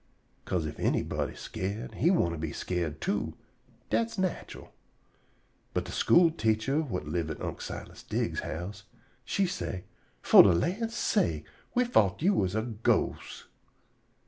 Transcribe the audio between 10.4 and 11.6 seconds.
de lan's sake,